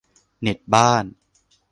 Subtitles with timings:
[0.41, 1.05] เน็ตบ้าน